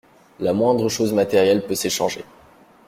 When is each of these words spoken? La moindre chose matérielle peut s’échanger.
La 0.39 0.51
moindre 0.51 0.89
chose 0.89 1.13
matérielle 1.13 1.63
peut 1.63 1.75
s’échanger. 1.75 2.25